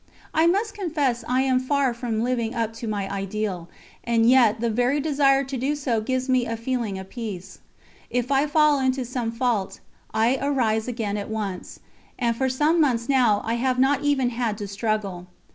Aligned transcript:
I 0.33 0.47
must 0.47 0.73
confess 0.73 1.23
I 1.27 1.43
am 1.43 1.59
far 1.59 1.93
from 1.93 2.23
living 2.23 2.55
up 2.55 2.73
to 2.81 2.87
my 2.87 3.07
ideal, 3.07 3.69
and 4.03 4.27
yet 4.27 4.59
the 4.59 4.71
very 4.71 4.99
desire 4.99 5.43
to 5.43 5.57
do 5.57 5.75
so 5.75 6.01
gives 6.01 6.27
me 6.27 6.47
a 6.47 6.57
feeling 6.57 6.97
of 6.97 7.07
peace. 7.11 7.59
If 8.09 8.31
I 8.31 8.47
fall 8.47 8.79
into 8.79 9.05
some 9.05 9.31
fault, 9.31 9.79
I 10.11 10.39
arise 10.41 10.87
again 10.87 11.17
at 11.17 11.29
once 11.29 11.81
and 12.17 12.35
for 12.35 12.49
some 12.49 12.81
months 12.81 13.07
now 13.09 13.43
I 13.45 13.53
have 13.57 13.77
not 13.77 14.01
even 14.01 14.31
had 14.31 14.57
to 14.57 14.67
struggle. 14.67 15.27